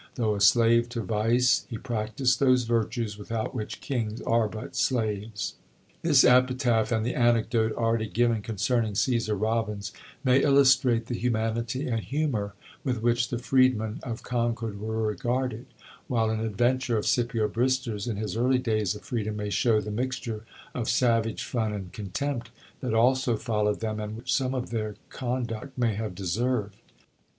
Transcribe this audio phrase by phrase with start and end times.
[0.15, 5.53] Though a slave to vice, He practised those virtues Without which kings are but slaves."
[6.01, 9.93] This epitaph, and the anecdote already given concerning Cæsar Robbins,
[10.23, 15.67] may illustrate the humanity and humor with which the freedmen of Concord were regarded,
[16.07, 19.91] while an adventure of Scipio Brister's, in his early days of freedom, may show the
[19.91, 20.43] mixture
[20.73, 22.49] of savage fun and contempt
[22.79, 26.77] that also followed them, and which some of their conduct may have deserved.